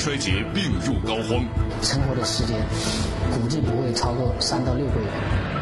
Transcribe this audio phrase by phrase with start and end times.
[0.00, 1.44] 衰竭，病入膏肓，
[1.82, 2.56] 存活的时间
[3.36, 5.06] 估计不会超过三到六个月。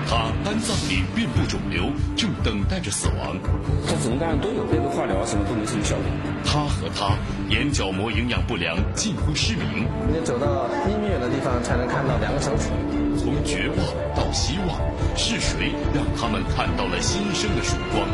[0.06, 3.36] 他肝脏里遍布肿瘤，正等待着死亡。
[3.84, 6.04] 他怎么干都有，这个化疗什么都没什么效果。
[6.46, 7.18] 他和他
[7.50, 9.88] 眼角膜营养不良，近乎失明。
[10.06, 12.70] 你得走到一米远的地方才能看到两个手指。
[13.18, 13.76] 从绝望
[14.14, 14.78] 到希望，
[15.16, 18.06] 是谁让他们看到了新生的曙光？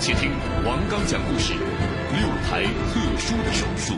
[0.00, 0.32] 且听
[0.66, 3.94] 王刚讲故事：六台特殊的手术。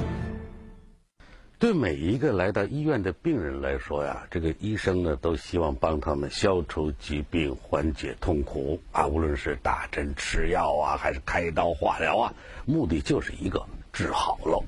[1.61, 9.07] 对每一个来到医院的病人来说呀，这个医生呢都希望帮他们消除疾病、缓解痛苦啊。
[9.07, 12.33] 无论是打针吃药啊，还是开刀化疗啊，
[12.65, 13.63] 目的就是一个
[13.93, 14.65] 治好喽。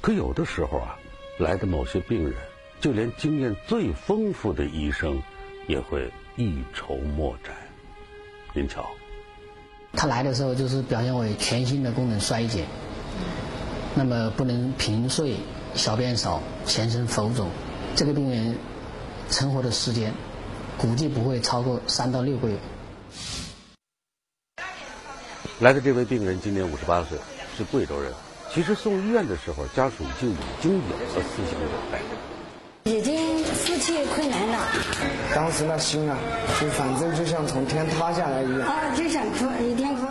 [0.00, 0.96] 可有的时候啊，
[1.40, 2.34] 来的某些病人，
[2.80, 5.20] 就连经验最丰富的医生，
[5.66, 7.52] 也会一筹莫展。
[8.54, 8.86] 您瞧，
[9.92, 12.64] 他来的时候就是表现为全新的功能衰竭，
[13.96, 15.34] 那么不能平睡。
[15.76, 17.48] 小便少，全身浮肿，
[17.94, 18.56] 这个病人
[19.28, 20.12] 存活的时间
[20.78, 22.56] 估计不会超过三到六个月。
[25.60, 27.18] 来的这位病人今年五十八岁，
[27.56, 28.12] 是贵州人。
[28.52, 34.66] 其实送医院的时候，家属就已经有了思想准备，已经夫妻困难了。
[35.34, 36.18] 当时那心啊，
[36.58, 38.60] 就反正就像从天塌下来一样。
[38.62, 40.06] 啊，就想哭，一天哭。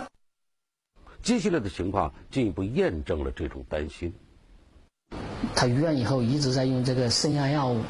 [1.22, 4.14] 接下来的情况进一步验证了这种担心。
[5.56, 7.80] 他入院以后一直在用这个升压药物，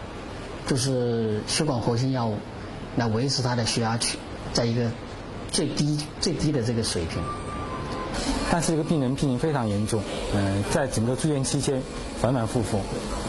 [0.67, 2.39] 就是血管活性药物，
[2.97, 4.17] 来维持他的血压去
[4.53, 4.89] 在一个
[5.50, 7.20] 最低最低的这个水平。
[8.50, 10.00] 但是这个病人病情非常严重，
[10.33, 11.82] 嗯，在整个住院期间
[12.21, 12.81] 反反复复，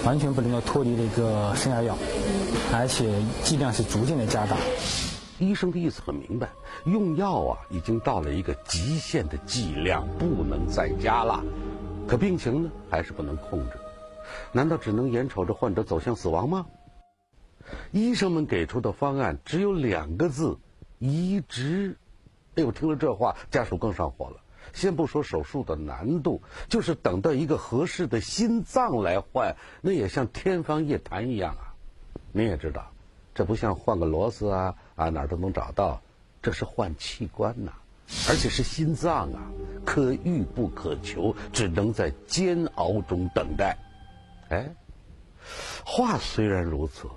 [0.06, 1.98] 完全不能够脱离这个升压药，
[2.72, 3.12] 而且
[3.44, 4.56] 剂量是逐渐的加大。
[5.40, 6.48] 医生的意思很明白，
[6.86, 11.44] 用药啊已经到了一个极限的剂量，不能再加了。
[12.08, 13.72] 可病情呢还是不能控制。
[14.52, 16.66] 难道只能眼瞅着患者走向死亡吗？
[17.92, 20.58] 医生们给出的方案只有两个字：
[21.00, 21.98] 移植。
[22.56, 24.38] 哎呦，听了这话，家属更上火了。
[24.74, 31.74] 先不说手术的难度，就是等到一个合适的心脏来换，那也像天方夜谭一样啊！
[32.34, 32.92] 您也知道，
[33.34, 36.02] 这不像换个螺丝啊啊哪儿都能找到，
[36.42, 37.72] 这是换器官呐，
[38.30, 39.42] 而且是心脏啊，
[39.86, 43.78] 可遇不可求，只能在煎熬中等待。
[44.50, 44.74] 哎，
[45.84, 47.08] 话虽然如此，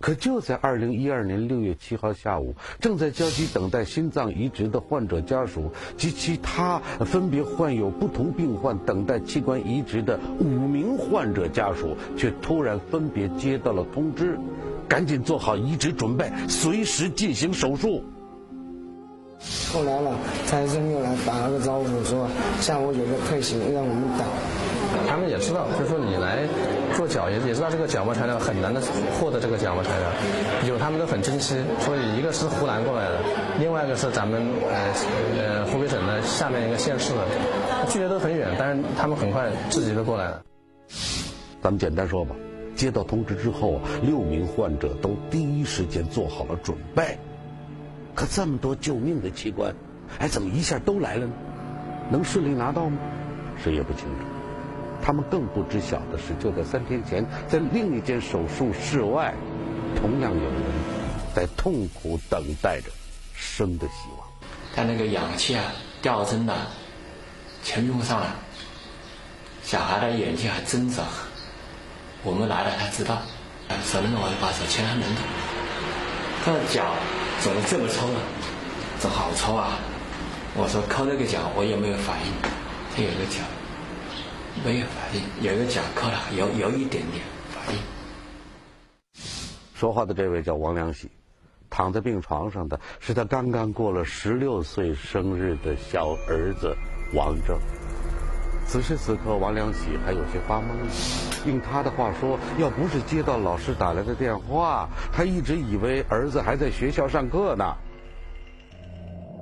[0.00, 14.38] 可就在二零一二年六月七号下午，正在焦急等待心脏移植的患者家属及其他分别患有不同病患、等待器官移植的五名患者家属，却突然分别接到了通知，
[14.88, 18.04] 赶紧做好移植准备，随时进行手术。
[19.72, 22.28] 后来了，财政又来打了个招呼，说
[22.60, 24.26] 下午有个特型让我们等。
[25.16, 26.46] 他们也知道，就是说你来
[26.94, 28.82] 做脚也也知道这个角膜材料很难的
[29.18, 33.20] 获得这个角膜材料，有他们都很珍惜，所以一个是湖南过来的，
[33.58, 34.92] 另外一个是咱们呃
[35.38, 37.24] 呃湖北省的下面一个县市的，
[37.88, 40.42] 距离都很远，但是他们很快自己都过来了。
[41.62, 42.36] 咱们简单说吧，
[42.74, 47.16] 接到通知之后，六名患者都第一时间做好了准备。
[48.14, 49.74] 可这么多救命的器官，
[50.18, 51.32] 哎，怎么一下都来了呢？
[52.10, 52.98] 能顺利拿到吗？
[53.56, 54.35] 谁也不清楚。
[55.02, 59.34] 他们更不知晓的是，就在三天前，在另一间手术室外，
[59.94, 60.62] 同样有人
[61.34, 62.90] 在痛苦等待着
[63.34, 64.26] 生的希望。
[64.74, 65.64] 他那个氧气啊、
[66.02, 66.52] 吊针呐，
[67.62, 68.34] 全用上了。
[69.62, 71.02] 小孩的眼睛还睁着，
[72.22, 73.18] 我们来了，他知道。
[73.84, 75.24] 手能我就把手牵他能动。
[76.44, 76.94] 他的脚
[77.40, 78.20] 怎么这么抽啊？
[79.00, 79.76] 这好抽啊！
[80.54, 82.32] 我说抠那个脚，我也没有反应？
[82.94, 83.42] 他有个脚。
[84.64, 87.80] 没有反应，有一个讲课了，有有一点点反应。
[89.74, 91.10] 说话的这位叫王良喜，
[91.68, 96.74] 躺在病床上的是他刚刚过了十六岁生日的小儿子
[97.14, 97.58] 王正。
[98.66, 100.64] 此时此刻，王良喜还有些发懵。
[101.46, 107.76] 用他的话说，要不是接到老师打来的电话，他一直以为儿子还在学校上课呢。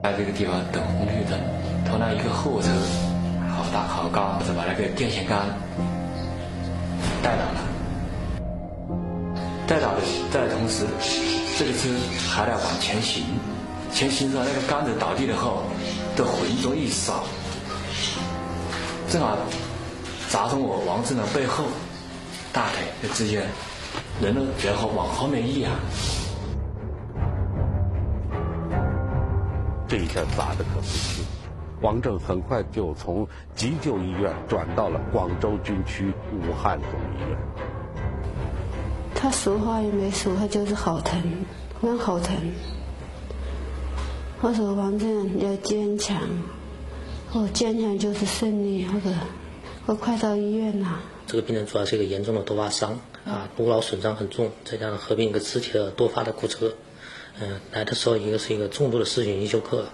[0.02, 1.40] 在这个地方等红绿灯，
[1.86, 2.68] 突然一个后车。
[3.74, 5.36] 打好高，就把那个电线杆
[7.24, 7.60] 带倒了。
[9.66, 10.00] 带倒的
[10.32, 10.86] 在同时，
[11.58, 11.88] 这个车
[12.30, 13.24] 还在往前行。
[13.92, 15.64] 前行时，那个杆子倒地了后，
[16.14, 17.24] 的浑浊一扫，
[19.10, 19.36] 正好
[20.28, 21.64] 砸中我王正的背后，
[22.52, 23.42] 大腿就直接
[24.22, 25.72] 人都然后往后面一仰。
[29.88, 31.23] 这一下砸的可不轻。
[31.84, 37.38] 王正很快就从急救医院转到了广州军区武汉总医院。
[39.14, 41.20] 他说话也没说，他就是好疼，
[41.82, 42.34] 很好疼。
[44.40, 46.16] 我说王正要坚强，
[47.34, 48.86] 我坚强就是胜利。
[48.86, 49.12] 我说
[49.84, 51.02] 我快到医院了。
[51.26, 56.72] 这个病人主要是一个严重的多发伤啊，颅脑损伤很重，再加上合并一个肢体的多发的骨折。
[57.42, 59.84] 嗯，来的时候一个是一个重度的失血性休克。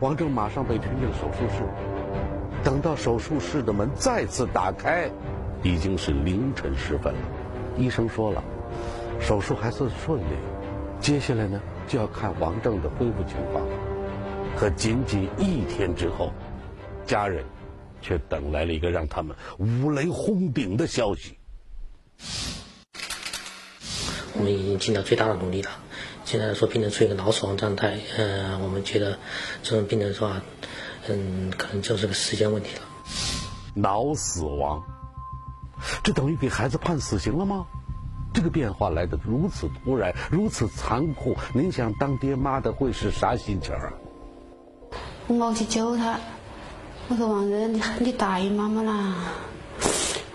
[0.00, 1.64] 王正马上被推进手术室。
[2.64, 5.10] 等到手术室的门再次打开，
[5.62, 7.20] 已经是凌晨时分了。
[7.76, 8.42] 医生说了，
[9.20, 10.34] 手术还算顺利，
[11.00, 13.64] 接下来呢就要看王正的恢复情况。
[14.56, 16.32] 可仅仅一天之后，
[17.06, 17.44] 家人
[18.00, 21.38] 却等来了一个让他们五雷轰顶的消息。
[24.34, 25.70] 我们已经尽到最大的努力了。
[26.28, 29.18] 现在说病人处于一个脑死亡状态，嗯，我们觉得
[29.62, 30.42] 这种病人说啊，
[31.08, 32.82] 嗯，可能就是个时间问题了。
[33.72, 34.84] 脑死亡，
[36.04, 37.64] 这等于给孩子判死刑了吗？
[38.34, 43.90] 这个变化来的如此突然，如此残酷，您想当爹妈的会是啥心情啊？
[45.28, 46.20] 我去救他，
[47.08, 49.14] 我说王仁，你你答应妈妈啦。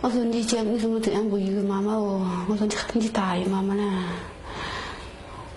[0.01, 2.45] 我说你讲为什么这样不与妈妈哦？
[2.49, 4.07] 我说你你答应妈妈啦。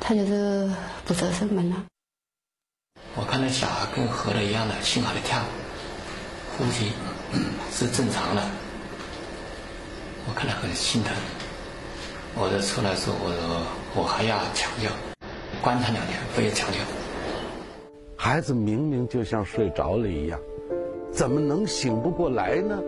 [0.08, 0.70] 他就是
[1.04, 1.84] 不择生门了。
[3.16, 5.40] 我看到小孩跟活的一样的，心好的跳，
[6.56, 6.92] 呼吸
[7.74, 8.42] 是正常的。
[10.28, 11.12] 我看了很心疼。
[12.36, 14.88] 我就出来说，我说我还要抢救，
[15.60, 16.78] 观察两天，不要抢救。
[18.16, 20.38] 孩子明明就像睡着了一样，
[21.10, 22.78] 怎么能醒不过来呢？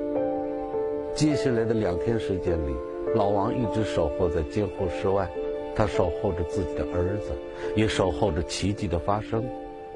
[1.17, 2.73] 接下来的两天时间里，
[3.17, 5.29] 老王一直守候在监护室外。
[5.79, 7.31] 他守候着自己的儿子，
[7.77, 9.45] 也守候着奇迹的发生，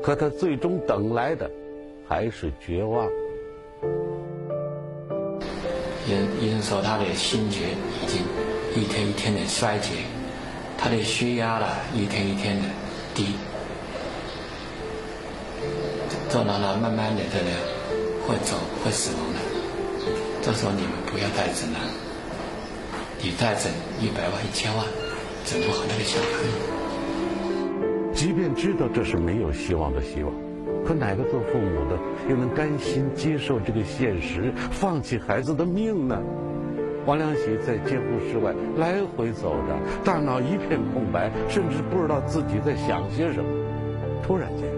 [0.01, 1.51] 可他最终等来的
[2.07, 3.05] 还是绝望。
[6.07, 8.23] 医医生说他的心结已经
[8.81, 9.91] 一天一天的衰竭，
[10.79, 12.63] 他的血压呢一天一天的
[13.13, 13.35] 低，
[16.31, 17.51] 这让他慢慢的这个
[18.29, 19.41] 会走会死亡的。
[20.43, 21.81] 这时候你们不要带诊了，
[23.21, 25.02] 你带诊一百万一千万。
[25.45, 26.27] 怎么和那个小孩？
[28.15, 30.33] 即便知道这是没有希望的希望，
[30.85, 31.99] 可哪个做父母的
[32.29, 36.23] 又能甘心接受这个现实，放弃孩子的命呢？
[37.05, 43.51] 王良喜在监护室外来回走着，大脑一片空白，甚至不知道自己在想些什么。
[44.23, 44.71] 突然间，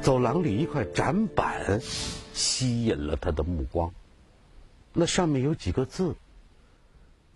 [0.00, 1.80] 走廊里一块展板
[2.32, 3.92] 吸引了他的目光，
[4.92, 6.14] 那上面有几个字：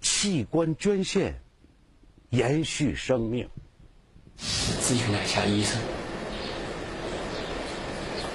[0.00, 1.40] 器官捐献。
[2.30, 3.48] 延续生命。
[4.38, 5.80] 咨询了一下医生，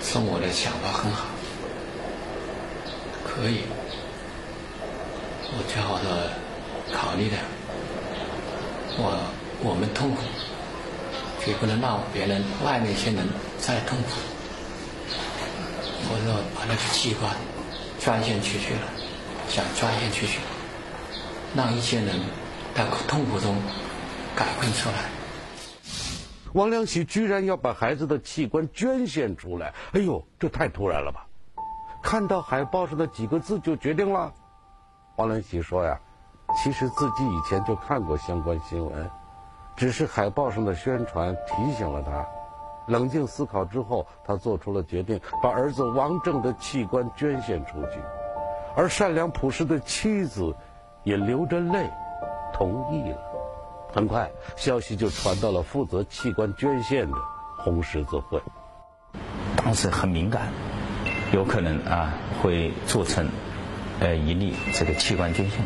[0.02, 1.28] 说我的想法很好，
[3.24, 3.62] 可以，
[5.54, 6.34] 我最好的
[6.92, 7.38] 考虑的，
[8.98, 9.16] 我
[9.62, 10.24] 我们痛苦，
[11.46, 13.26] 绝不能让别人外面一些人
[13.60, 14.10] 再痛苦。
[16.10, 17.32] 我说把那个器官
[18.00, 18.82] 捐献出去了，
[19.48, 20.40] 想捐献出去，
[21.56, 22.20] 让一些人
[22.76, 23.56] 在痛苦中。
[24.36, 24.96] 赶快出来！
[26.54, 31.28] 王良喜居然要把孩子的器官捐献出来，哎呦，这太突然了吧！
[32.02, 34.34] 看到海报上的几个字就决定了。
[35.18, 36.00] 王良喜说呀，
[36.58, 39.10] 其实自己以前就看过相关新闻，
[39.76, 42.26] 只是海报上的宣传提醒了他。
[42.88, 48.00] 冷静思考之后，他做出了决定，把儿子王正的器官捐献出去。
[48.76, 50.56] 而善良朴实的妻子
[51.04, 51.90] 也流着泪
[52.54, 53.18] 同意了。
[53.94, 57.18] 很快，消息就传到了负责器官捐献的
[57.58, 58.42] 红十字会。
[59.58, 60.48] 当时很敏感，
[61.34, 63.28] 有可能啊会做成
[64.00, 65.60] 呃一例这个器官捐献。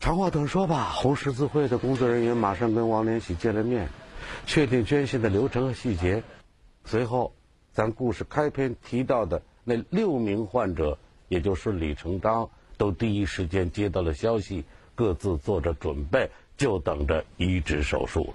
[0.00, 3.88] 长话短说吧，红十字会的工作人员马上跟王连喜见了面，
[4.46, 6.22] 确定捐献的流程和细节。
[6.84, 7.34] 随后，
[7.72, 14.64] 咱故事开篇提到的那六名患者也就顺理成章，都第一时间接到了消息，
[14.98, 16.28] 各自做着准备。
[16.58, 18.34] 就等着移植手术了，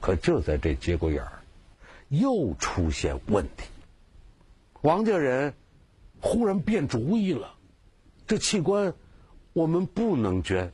[0.00, 1.38] 可就在这节骨眼儿，
[2.08, 3.62] 又出现问题。
[4.80, 5.54] 王家人
[6.20, 7.54] 忽然变主意了，
[8.26, 8.92] 这器官
[9.52, 10.72] 我们不能捐。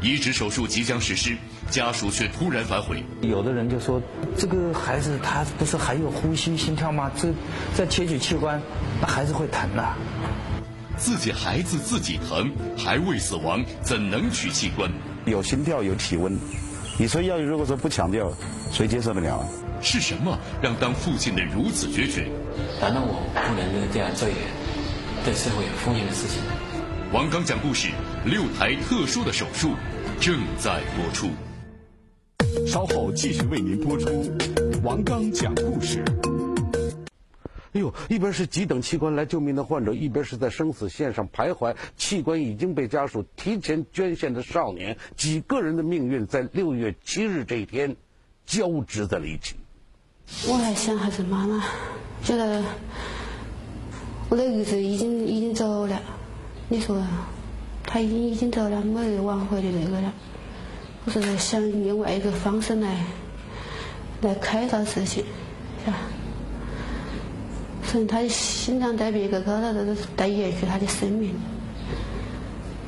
[0.00, 1.36] 移植手术即将实施，
[1.68, 3.04] 家属却突然反悔。
[3.20, 4.00] 有的人就说
[4.38, 7.12] ：“这个孩子他不是还有呼吸、心跳吗？
[7.14, 7.30] 这
[7.74, 8.62] 再切取器官，
[9.02, 9.86] 那孩子会疼的。”
[10.98, 14.90] 自己孩子自己疼，还未死亡，怎能取器官？
[15.24, 16.36] 有心跳，有体温，
[16.98, 18.32] 你说要如果说不强调，
[18.72, 19.48] 谁接受得了啊？
[19.80, 22.28] 是什么让当父亲的如此决绝？
[22.80, 24.44] 难道我不能这样做一点
[25.24, 26.42] 对社会有风险的事情？
[27.12, 27.88] 王刚讲故事，
[28.24, 29.70] 六台特殊的手术
[30.20, 31.28] 正在播出。
[32.66, 34.30] 稍后继续为您播出
[34.82, 36.02] 王刚讲故事。
[37.78, 47.94] 哎呦，一边是急等器官来救命的患者，一边是在生死线上徘徊，器官已经被家属提前捐献的少年，几个人的命运在六月七日这一天
[48.44, 49.54] 交织在了一起。
[50.48, 51.64] 我还想还是妈妈，
[52.24, 52.64] 觉得
[54.28, 56.02] 我的儿子已经已经走了，
[56.68, 57.00] 你说
[57.84, 60.12] 他已经已经走了，没有挽回的那个了。
[61.04, 63.04] 我是在想另外一个方式来
[64.22, 65.24] 来开导事情，
[65.84, 65.96] 是吧？
[67.88, 71.34] 所以他的心脏在别个高头，都是带延续他的生命。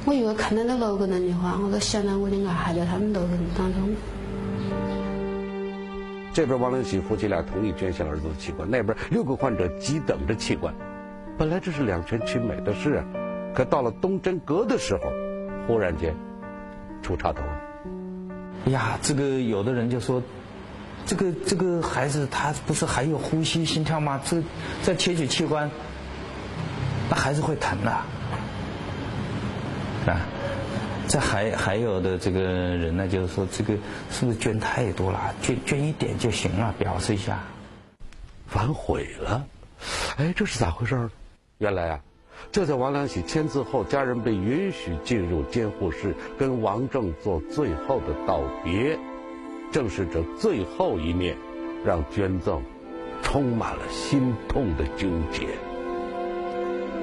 [0.04, 3.88] 我如果看到那六个人的话，我都想到我的爱还在他们六个人当中。
[6.34, 10.72] 这边王良喜夫妻俩同意捐献儿子的器官，那边六个患者急等着器官。
[11.38, 13.04] 本来这是两全其美的事啊，
[13.54, 15.00] 可到了东真阁的时候，
[15.66, 16.14] 忽然间
[17.00, 18.70] 出插头了。
[18.70, 20.22] 呀，这个有的人就说。
[21.06, 24.20] 这个这个孩子他不是还有呼吸心跳吗？
[24.24, 24.42] 这
[24.82, 25.70] 再切取器官，
[27.08, 27.90] 那孩子会疼的，
[30.06, 30.20] 啊！
[31.08, 33.74] 这还还有的这个人呢，就是说这个
[34.12, 35.34] 是不是捐太多了？
[35.42, 37.40] 捐捐一点就行了，表示一下。
[38.46, 39.44] 反悔了，
[40.16, 41.10] 哎，这是咋回事呢？
[41.58, 42.00] 原来啊，
[42.52, 48.96] 就在王良喜签字后，家人被允许进入监护室，跟王正做最后的道别。
[49.72, 51.36] 正是这最后一面，
[51.84, 52.60] 让捐赠
[53.22, 55.46] 充满了心痛的纠结。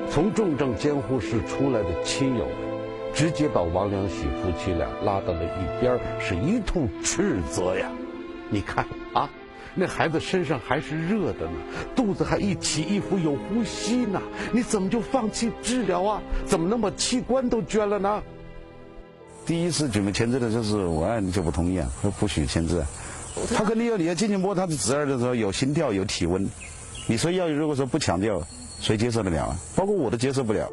[0.10, 2.56] 从重症监护室出来的亲友们，
[3.14, 7.90] 直接把王良喜夫妻俩拉到了一边，是一通斥责呀！
[8.50, 9.30] 你看啊，
[9.76, 11.58] 那孩子身上还是热的呢，
[11.96, 14.22] 肚子还一起一伏，有呼吸呢，
[14.52, 16.22] 你怎么就放弃治疗啊？
[16.46, 18.22] 怎么能把器官都捐了呢？
[19.48, 22.84] 第一次准备签字的就是我爱你就不同意啊，说不许签字。
[23.56, 26.46] 他肯定要你要进去摸他的侄儿的时候有心跳有体温，
[27.08, 28.42] 你说要如果说不强调，
[28.82, 29.56] 谁接受得了啊？
[29.74, 30.70] 包括我都接受不了。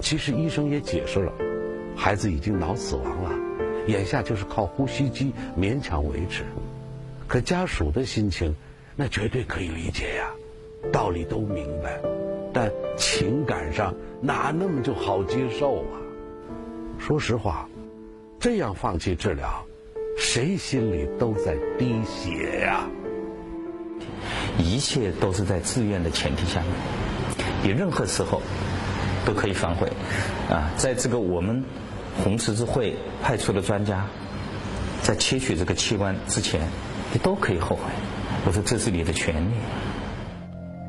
[0.00, 1.32] 其实医生也解释了，
[1.94, 3.30] 孩子已经脑死亡了，
[3.86, 6.42] 眼下就是靠呼吸机勉强维持。
[7.28, 8.56] 可家属的心情，
[8.96, 10.30] 那绝对可以理解呀，
[10.90, 12.00] 道理都明白，
[12.50, 16.00] 但情感上哪那么就好接受啊？
[16.98, 17.68] 说实话。
[18.44, 19.64] 这样放弃治疗，
[20.18, 22.86] 谁心里都在滴血呀！
[24.58, 26.70] 一切都是在自愿的前提下面，
[27.62, 28.42] 你任何时候
[29.24, 29.88] 都可以反悔。
[30.50, 31.64] 啊，在这个我们
[32.22, 34.04] 红十字会派出的专家，
[35.00, 36.68] 在切取这个器官之前，
[37.14, 37.84] 你都可以后悔。
[38.44, 39.54] 我说这是你的权利。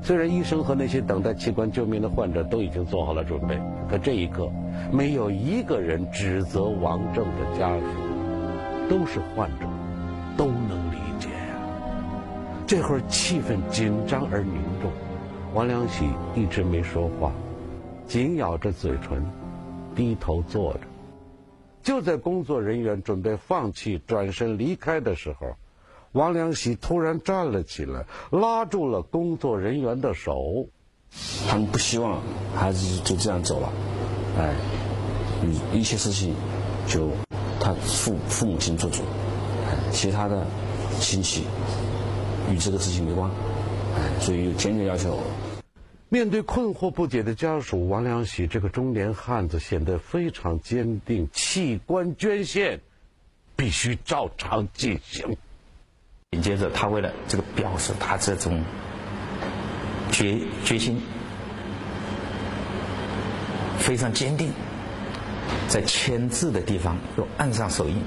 [0.03, 3.57] 虽然医生和那些等待器官救命的患者都已经做好了准备，
[3.89, 4.51] 可这一刻，
[4.91, 7.85] 没有一个人指责王正的家属，
[8.89, 9.65] 都是患者，
[10.37, 11.57] 都能理解呀。
[12.67, 14.91] 这会儿气氛紧张而凝重，
[15.53, 16.05] 王良喜
[16.35, 17.31] 一直没说话，
[18.07, 19.23] 紧咬着嘴唇，
[19.95, 20.81] 低头坐着。
[21.83, 25.55] 就在工作人员准备放弃、转身离开的时候。
[26.11, 30.65] 王良喜突然站了起来，拉住了工作人员的手。
[31.45, 32.21] 他们不希望
[32.55, 33.69] 孩子就这样走了，
[34.37, 34.53] 哎，
[35.73, 36.35] 一一切事情
[36.87, 37.11] 就
[37.59, 39.03] 他父父母亲做主，
[39.91, 40.45] 其他的
[40.99, 41.45] 亲戚
[42.51, 43.31] 与这个事情没关，
[43.95, 45.19] 哎，所以坚决要求。
[46.09, 52.79] 面对困惑不解的家属，王良喜这个中年汉子显得非常坚定：器官捐献
[53.55, 55.37] 必须照常进行。
[56.31, 58.63] 紧接着，他为了这个表示他这种
[60.11, 61.01] 决决心
[63.77, 64.51] 非常坚定，
[65.67, 68.01] 在签字的地方又按上手印，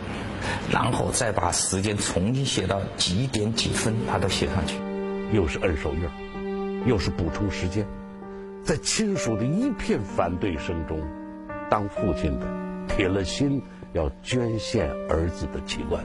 [0.72, 4.76] 然后再把时间重新写到几点几分，他都写上去，
[5.32, 7.86] 又是摁手印，又是补充时间，
[8.64, 11.00] 在亲属的一片反对声中，
[11.70, 12.46] 当父亲的
[12.88, 16.04] 铁了心要捐献儿子的器官。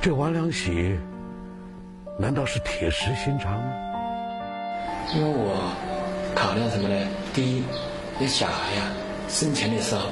[0.00, 0.96] 这王良喜
[2.18, 3.72] 难道是铁石心肠吗？
[5.14, 5.74] 因为我
[6.34, 7.06] 考虑什么呢？
[7.32, 7.62] 第一，
[8.20, 8.82] 这小孩呀，
[9.28, 10.10] 生前的时候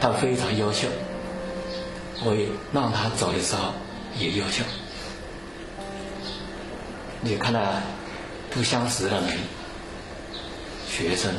[0.00, 0.88] 他非常优秀，
[2.24, 3.72] 我也让他走的时候
[4.18, 4.64] 也优秀。
[7.20, 7.60] 你看到
[8.50, 9.38] 不相识的人、
[10.88, 11.32] 学生、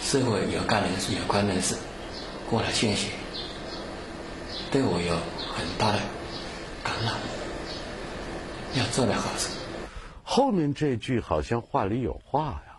[0.00, 1.74] 社会有干人士、有关人士
[2.48, 3.08] 过来献血，
[4.70, 5.14] 对我有
[5.52, 5.98] 很大的
[6.84, 7.14] 感染，
[8.74, 9.48] 要做点好事。
[10.22, 12.69] 后面这句好像话里有话呀。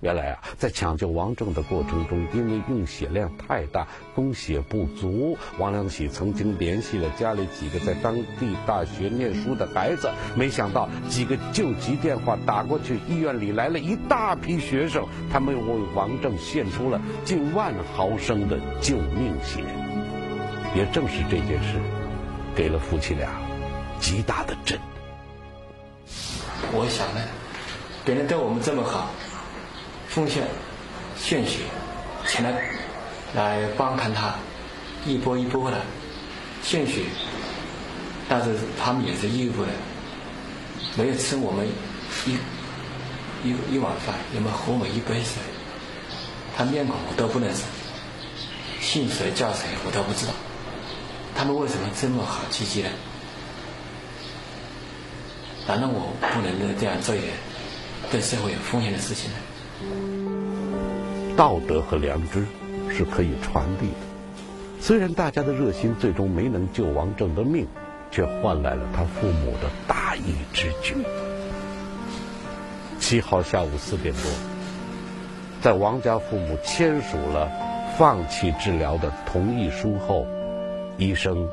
[0.00, 19.62] 原来啊，在抢救王正的过程中，因为用血量太大，供血不足，王良喜曾经联系了家里几个在当地大学念书的孩子，没想到几个救急电话打过去，医院里来了一大批学生，他们为王正献出了近万毫升的救命血。
[20.74, 21.78] 也正是这件事，
[22.54, 23.28] 给了夫妻俩
[24.00, 24.78] 极大的震。
[26.72, 27.20] 我想呢，
[28.02, 29.10] 别人对我们这么好。
[30.10, 30.42] 奉献
[31.16, 31.60] 献血，
[32.26, 32.52] 前来
[33.32, 34.34] 来观看他
[35.06, 35.80] 一波一波的
[36.64, 37.02] 献血，
[38.28, 39.68] 但是他们也是义务的，
[40.96, 41.64] 没有吃我们
[42.26, 42.36] 一
[43.48, 45.40] 一一碗饭，也没有喝我们一杯水，
[46.56, 47.62] 他面孔我都不认识，
[48.80, 50.32] 姓谁叫谁我都不知道，
[51.36, 52.90] 他们为什么这么好积极呢？
[55.68, 57.32] 难道我不能这样做一点
[58.10, 59.36] 对社会有风险的事情呢？
[61.36, 62.44] 道德和良知
[62.90, 63.96] 是可以传递的。
[64.80, 67.66] 虽然大家的热心最终没能救王正的命，
[68.10, 70.96] 却换来了他父母的大义之举。
[72.98, 74.22] 七号下午四点多，
[75.60, 77.50] 在王家父母签署了
[77.98, 80.26] 放弃治疗的同意书后，
[80.96, 81.48] 医生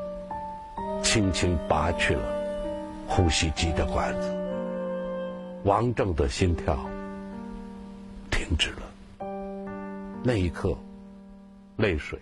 [1.02, 2.22] 轻轻拔去了
[3.06, 4.34] 呼吸机的管子，
[5.64, 6.78] 王正的心跳
[8.48, 9.28] 停止了。
[10.24, 10.74] 那一刻，
[11.76, 12.18] 泪水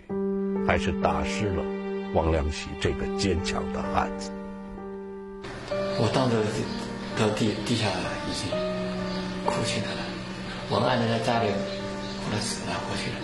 [0.67, 1.63] 还是打湿了
[2.15, 4.33] 王良喜这个坚强的汉子。
[5.71, 6.37] 我当时
[7.17, 7.87] 到地地下
[8.27, 8.51] 已经
[9.47, 10.03] 哭起来了。
[10.69, 13.17] 我爱人在家里后来死了过去了。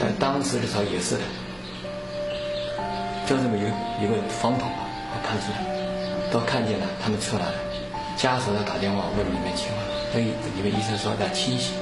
[0.00, 1.20] 但当时的时候也是的，
[3.26, 3.68] 就这么一个
[4.00, 7.54] 一个方头吧，我看出来，都看见了，他们出来了，
[8.16, 11.74] 家属要打电话问里面情况，所以里面医生说在清醒。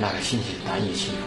[0.00, 1.22] 那个心情难以形容。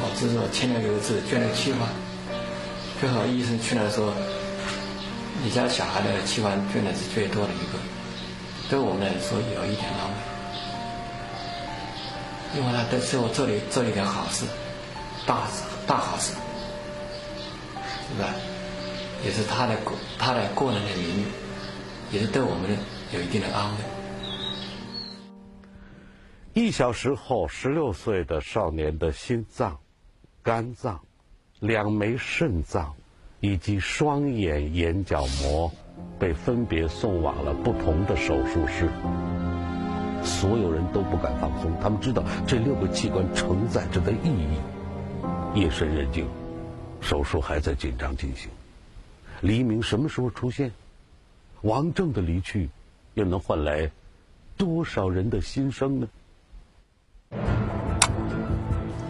[0.00, 1.88] 我只是说签了一个字，捐了器官。
[2.98, 4.14] 最后医生出来说，
[5.42, 7.78] 你家小孩的器官捐的是最多的一个，
[8.70, 10.08] 对我们来说有一点安
[12.54, 14.46] 慰，因为他对我做了做了一点好事，
[15.26, 15.71] 大事。
[15.86, 16.34] 大好事，
[18.16, 18.32] 对吧？
[19.24, 21.24] 也是他的过他的个人的名誉，
[22.10, 22.76] 也是对我们的
[23.12, 23.76] 有一定的安慰。
[26.54, 29.78] 一小时后，十六岁的少年的心脏、
[30.42, 31.00] 肝脏、
[31.60, 32.94] 两枚肾脏
[33.40, 35.70] 以及双眼眼角膜
[36.18, 38.90] 被分别送往了不同的手术室。
[40.22, 44.58] 所有人都不敢放松，他们知道这六个器官承载着的意义。
[45.54, 46.26] 夜深人静，
[47.02, 48.48] 手术还在紧张进行。
[49.42, 50.72] 黎明什么时候出现？
[51.60, 52.70] 王正的离去，
[53.14, 53.90] 又能换来
[54.56, 56.08] 多少人的心声呢？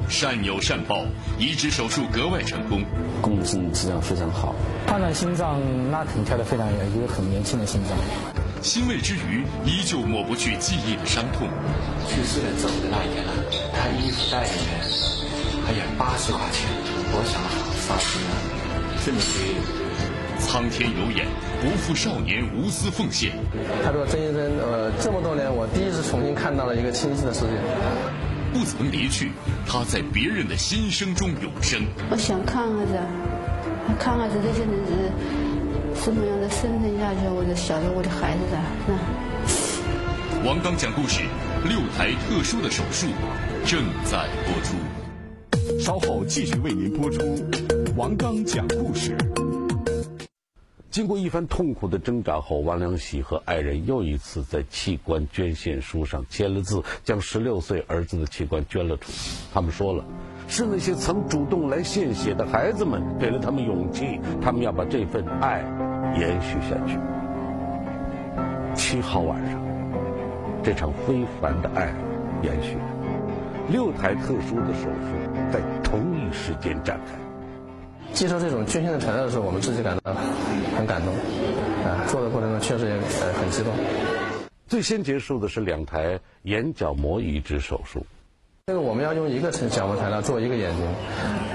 [0.09, 1.07] 善有善报，
[1.39, 2.83] 移植手术格外成功，
[3.23, 4.55] 功能质量非常好。
[4.87, 5.61] 判断心脏
[5.93, 7.97] 拉挺跳得非常远，一个很年轻的心脏。
[8.61, 11.49] 欣慰之余，依旧抹不去记忆的伤痛。
[12.09, 13.33] 去世的走的那一天呢，
[13.73, 15.22] 他衣服袋里面。
[15.65, 16.69] 还有八十块钱，
[17.15, 17.41] 我想
[17.87, 18.31] 伤心了，
[19.05, 19.55] 这么贵，
[20.41, 21.27] 苍天有眼，
[21.63, 23.33] 不负少年无私奉献。
[23.85, 27.55] 他说：“曾医生，呃，这么多年，我第一次重新看到了一个清晰的世界。
[28.53, 29.33] 不曾离去，
[29.67, 31.81] 他在别人的心声中永生。
[32.11, 32.93] 我想看看子，
[33.99, 38.59] 看看子这些人是什么样的生存下去，我就晓得我的孩子的。
[40.45, 41.23] 王刚讲故事，
[41.65, 43.07] 六台特殊的手术
[43.65, 45.02] 正在播出。
[45.79, 47.21] 稍后继续为您播出
[47.97, 49.17] 王刚讲故事。
[50.91, 59.31] 经过一番痛苦的挣扎后，王良喜和爱人又一次在器官捐献书上签了字，将十六岁儿子的器官捐了出去。
[59.55, 60.05] 他们说了，
[60.49, 65.65] 是那些曾主动来献血的孩子们给了他们勇气，他们要把这份爱
[66.19, 66.99] 延续下去。
[68.75, 69.63] 七号晚上，
[70.63, 71.95] 这场非凡的爱
[72.43, 72.77] 延续。
[73.69, 77.19] 六台特殊的手术在同一时间展开。
[78.13, 80.15] 接受这种捐献的材料的时候，我们自己感到
[80.77, 81.15] 很感动，
[81.85, 83.73] 啊，做的过程中确实也呃很激动。
[84.67, 88.05] 最先结束的是两台眼角膜移植手术。
[88.67, 90.87] 这个我们要用一个角膜材料做一个眼睛，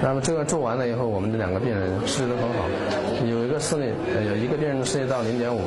[0.02, 2.68] 那么这个做完了以后，我们的两个病人视力都很好，
[3.26, 3.92] 有一个视力，
[4.28, 5.60] 有一个病人的视力到零点五，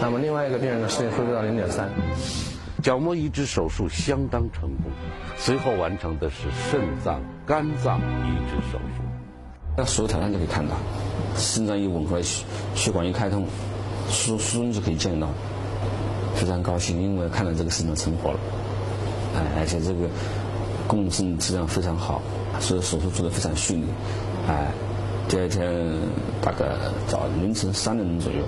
[0.00, 1.88] 那么另外一个病人的视力恢复到零点三。
[2.82, 4.90] 角膜移植手术相当成功，
[5.38, 9.02] 随后完成的是肾脏、肝脏移植手术。
[9.76, 10.74] 那手术台上就可以看到，
[11.36, 12.20] 肾脏一吻合，
[12.74, 13.46] 血管一开通，
[14.10, 15.28] 输输送就可以见到。
[16.34, 18.38] 非常高兴，因为看到这个肾脏成活了，
[19.36, 20.08] 哎，而且这个
[20.88, 22.20] 共振质量非常好，
[22.58, 23.84] 所以手术做得非常顺利，
[24.48, 24.72] 哎，
[25.28, 25.70] 第二天
[26.40, 26.66] 大概
[27.06, 28.42] 早凌晨三点钟左右，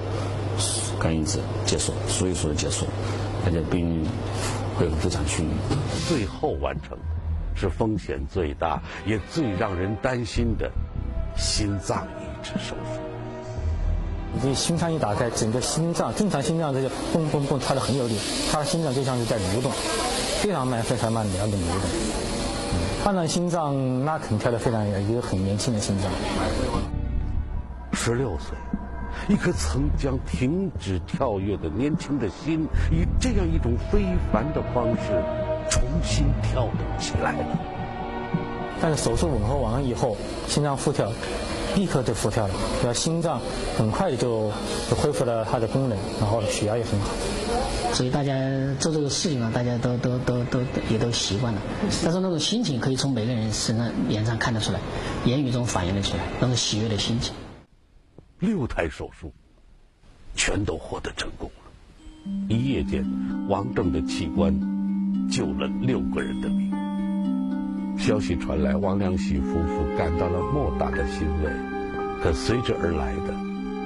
[0.98, 2.84] 肝移植结束，所以说结束。
[3.44, 4.06] 而且病人
[4.76, 5.52] 恢复非常顺利。
[6.08, 6.96] 最后完成
[7.54, 10.70] 是风险最大也最让人担心的
[11.36, 13.00] 心脏移植手术。
[14.42, 18.18] 你心腔一打开，整个心脏正常心脏这个蹦蹦蹦跳的很有力，
[18.50, 19.70] 他的心脏就像是在蠕动，
[20.42, 21.80] 非常慢非常慢的那种流动。
[23.04, 26.10] 换了心脏那肯跳的非常一个很年轻的心脏。
[27.92, 28.56] 十六岁。
[29.28, 35.22] 一颗曾将停止跳跃的年轻的心，以这样一种非凡的方式
[35.70, 37.58] 重新跳动起来了。
[38.82, 41.10] 但是手术吻合完了以后，心脏复跳，
[41.74, 43.40] 立刻就复跳了，那心脏
[43.78, 44.50] 很快就
[44.90, 47.08] 就恢复了它的功能，然后血压也很好。
[47.94, 48.34] 所以大家
[48.78, 50.60] 做这个事情啊，大家都都都都
[50.90, 51.60] 也都习惯了。
[52.04, 54.80] 但是那种心情可以从每个人身上脸上看得出来，
[55.24, 57.32] 言语中反映得出来，那种喜悦的心情。
[58.44, 59.32] 六台手术
[60.34, 63.02] 全都获得成功了，一夜间，
[63.48, 64.52] 王正的器官
[65.30, 66.70] 救了六个人的命。
[67.96, 71.50] 消息传来，王良喜夫妇感到了莫大的欣慰，
[72.22, 73.34] 可随之而来的，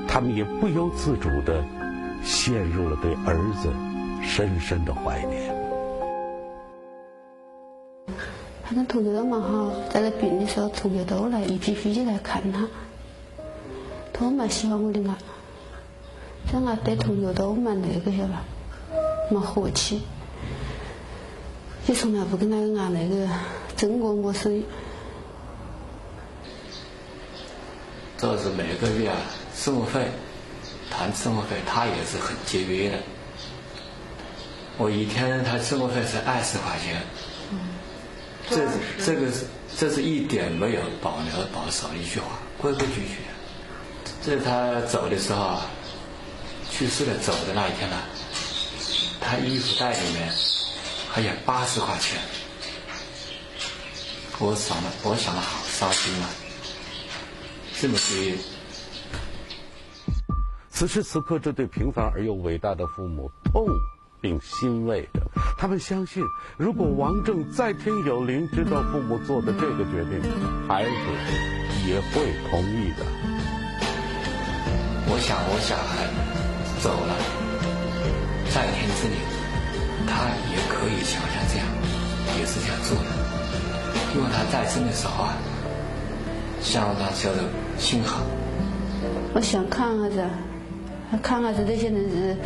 [0.08, 1.64] 他们也不由自主的
[2.24, 3.72] 陷入了对儿子
[4.26, 5.54] 深深的怀念。
[8.64, 12.66] 反正同学都蛮好，在那病的时候，同学都来一批批的来看他。
[14.18, 15.14] 都蛮喜欢我的伢，
[16.50, 18.42] 这伢对同学都蛮那个晓得吧，
[19.30, 20.02] 蛮和气，
[21.86, 23.28] 也从来不跟那个伢那个
[23.76, 24.60] 争过么事。
[28.16, 29.16] 这是每个月啊，
[29.54, 30.08] 生活费，
[30.90, 32.98] 谈生活费，他也是很节约的。
[34.76, 37.00] 我一天他生活费是二十块钱，
[37.52, 37.58] 嗯
[38.50, 38.66] 这
[39.04, 43.16] 这个是这是一点没有保留保守的一句话，规规矩矩。
[44.22, 45.60] 这是他走的时候，
[46.70, 47.96] 去世的走的那一天呢，
[49.20, 50.30] 他衣服袋里面
[51.10, 52.18] 还有八十块钱，
[54.38, 56.28] 我想了，我想了好伤心啊，
[57.80, 58.34] 这么节约。
[60.70, 63.66] 此时此刻，这对平凡而又伟大的父母痛
[64.20, 65.20] 并欣慰着，
[65.58, 66.22] 他们相信，
[66.56, 70.20] 如果王正在天有灵，知道父母做的这个决定，
[70.68, 70.90] 孩子
[71.88, 73.37] 也会同意的。
[75.18, 76.06] 我想，我小孩
[76.80, 77.18] 走了，
[78.54, 79.18] 在天之灵，
[80.06, 81.66] 他也可以想象这样，
[82.38, 83.10] 也是这样做的。
[84.14, 85.34] 因为他在生的时候啊，
[86.62, 87.42] 像他晓得
[87.78, 88.22] 心好。
[89.34, 90.24] 我想看看这，
[91.20, 92.36] 看看这这些人是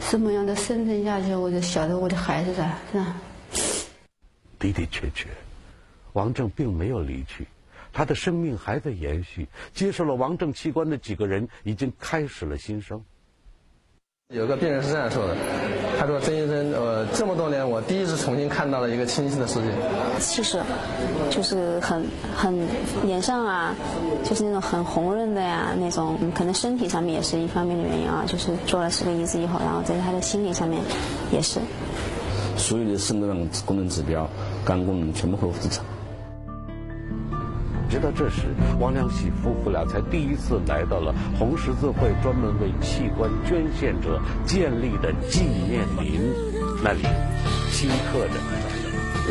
[0.00, 3.14] 什么样的生存下去，我就晓得我的孩子噻，是吧？
[4.58, 5.28] 的的确确，
[6.14, 7.46] 王正并没有离去。
[7.92, 13.02] 他的生命还在延续，接受了王正器官的几个人已经开始了新生。
[14.32, 15.36] 有个病人是这样说的，
[15.98, 19.68] 他说：“曾医生，呃，这么多年我第一次重新看到了一个清晰的世界。”
[20.20, 20.62] 其实，
[21.30, 22.64] 就是很很
[23.04, 23.74] 脸上啊，
[24.22, 30.80] 就是那种很红润的呀，那种可能身体上面也是一方面的原因啊，就是做了十个移植以后，然后在他的心理上面
[31.32, 31.58] 也是。
[32.56, 34.30] 所有的肾脏功能指标、
[34.64, 35.84] 肝功能全部恢复正常。
[37.90, 46.32] 直到这时，王良喜夫妇俩才第一次来到了红十字会专门为器官捐献者建立的纪念林，
[46.84, 48.34] 那里铭刻着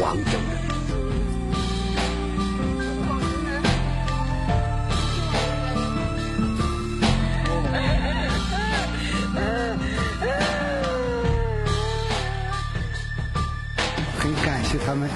[0.01, 0.59] 王正的。
[14.19, 15.09] 很感谢他们，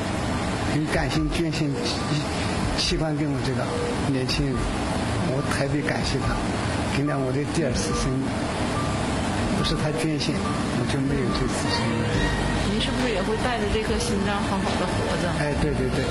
[0.74, 1.70] 很感谢捐献。
[2.94, 3.66] 器官给我这个
[4.14, 4.54] 年轻人，
[5.34, 6.38] 我特别感谢他，
[6.94, 8.30] 给了我的第二次生命。
[9.58, 12.06] 不是他捐献，我就没有这次生命。
[12.70, 15.26] 您是不是也会带着这颗心脏好好的活着？
[15.42, 16.06] 哎，对对对。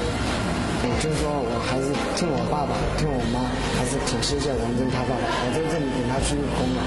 [0.83, 3.47] 我就说我还是听我爸爸，听我妈，
[3.79, 6.83] 还是挺谢谢王真他爸爸，我在这里给他鞠躬了。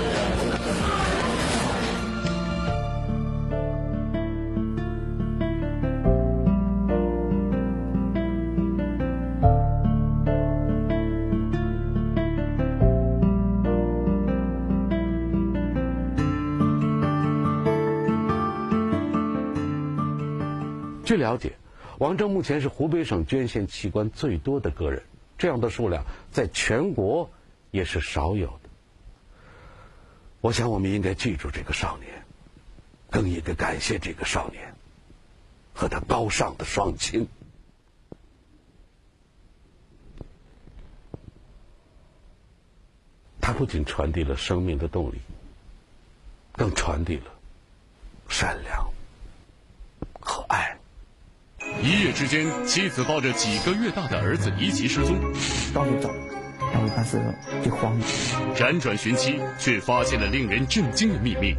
[21.26, 21.54] 了解，
[21.98, 25.02] 王征目前是湖北省捐献器官最多的个人，
[25.40, 27.32] 这样的数量在全国
[27.72, 28.70] 也是少有的。
[30.42, 32.24] 我想，我们应该记住这个少年，
[33.10, 34.76] 更应该感谢这个少年
[35.74, 37.28] 和他高尚的双亲。
[43.42, 45.20] 他不仅传递了生命的动力，
[46.52, 47.32] 更传递了
[48.30, 48.92] 善良
[50.20, 50.78] 和爱。
[51.86, 55.22] 一夜之间，妻子抱着几个月大的儿子离奇失踪，
[55.72, 56.10] 到处找，
[56.74, 57.22] 然后当时
[57.64, 58.06] 就慌了。
[58.56, 61.54] 辗转寻妻，却发现了令人震惊的秘密。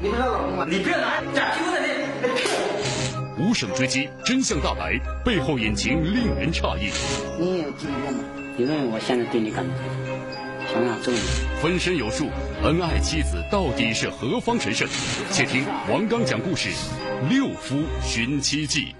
[0.00, 0.64] 你不是老公吗？
[0.70, 1.82] 你不要拿假皮在
[2.22, 6.92] 那无声追击，真相大白，背后隐情令人诧异。
[7.36, 8.20] 你有几个吗？
[8.56, 9.74] 你认为我现在对你干嘛？
[10.72, 11.18] 想想揍你！
[11.60, 12.28] 分身有术，
[12.62, 14.86] 恩爱妻子到底是何方神圣？
[15.32, 16.68] 且听王刚讲故事
[17.28, 18.94] 《六夫寻妻记》。